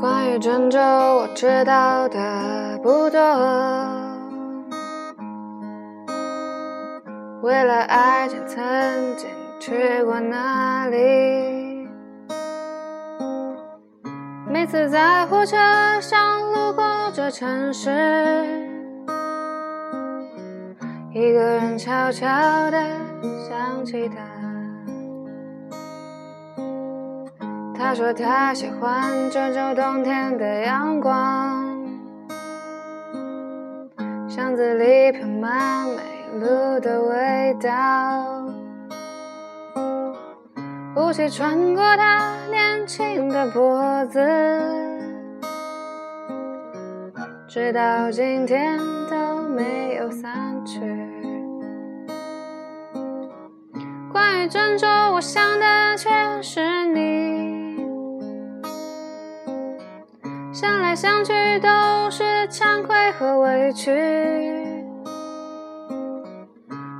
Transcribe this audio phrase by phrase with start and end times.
[0.00, 3.20] 关于郑州，我知道的不多。
[7.42, 9.28] 为了爱情，曾经
[9.60, 11.88] 去过那里。
[14.48, 15.56] 每次在火车
[16.00, 17.90] 上路过这城市，
[21.12, 22.26] 一个人悄悄
[22.70, 22.78] 地
[23.48, 24.51] 想起他。
[27.84, 31.76] 他说他喜欢郑州冬天的阳光，
[34.28, 36.00] 巷子里飘满梅
[36.38, 38.46] 露的味道，
[40.96, 44.20] 雾气穿过他年轻的脖子，
[47.48, 48.78] 直到今天
[49.10, 50.80] 都没有散去。
[54.10, 57.11] 关于郑州，我想的全是你。
[60.62, 63.90] 想来想去都是惭愧和委屈。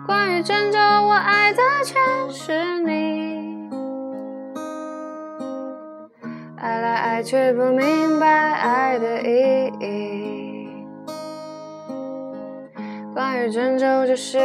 [0.04, 3.70] 关于郑州，我爱的全是你。
[6.56, 10.68] 爱来爱去不明白爱的意义。
[13.14, 14.40] 关于郑州，只是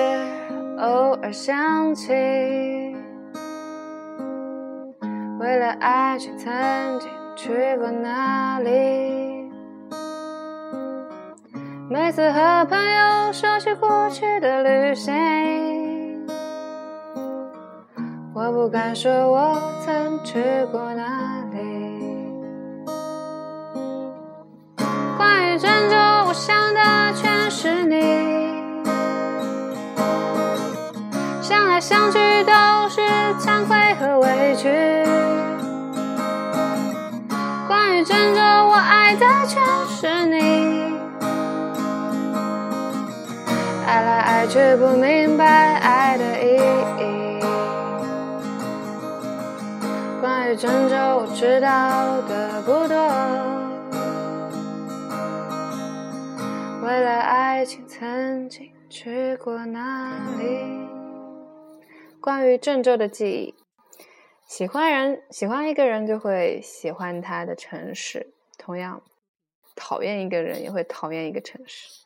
[0.78, 2.14] 偶尔想起。
[5.40, 7.10] 为了爱情，曾经。
[7.38, 8.67] 去过哪里？
[12.00, 15.12] 每次和朋友说起过去的旅行，
[18.36, 20.40] 我不敢说我曾去
[20.72, 21.04] 过哪
[21.52, 21.58] 里。
[25.18, 26.80] 关于郑州，我想的
[27.16, 28.00] 全是你，
[31.42, 32.54] 想来想去都
[32.90, 33.02] 是
[33.40, 34.70] 惭愧和委屈。
[37.68, 40.57] 关于郑州，我爱的全是你。
[43.88, 47.40] 爱来爱去不明白爱的意义。
[50.20, 52.98] 关于郑州，我知道的不多。
[56.86, 60.86] 为了爱情，曾经去过哪里？
[62.20, 63.56] 关于郑州的记忆。
[64.46, 69.02] 喜欢人，喜欢一个人就会喜欢他的城市；同样，
[69.78, 72.04] 讨厌一个人也会讨厌一个城市。